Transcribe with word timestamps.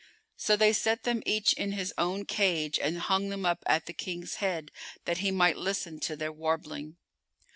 So 0.35 0.55
they 0.57 0.73
set 0.73 1.03
them 1.03 1.21
each 1.27 1.53
in 1.53 1.73
his 1.73 1.93
own 1.95 2.25
cage 2.25 2.79
and 2.79 2.97
hung 2.97 3.29
them 3.29 3.45
up 3.45 3.61
at 3.67 3.85
the 3.85 3.93
King's 3.93 4.37
head 4.37 4.71
that 5.05 5.19
he 5.19 5.29
might 5.29 5.57
listen 5.57 5.99
to 5.99 6.15
their 6.15 6.31
warbling. 6.31 6.97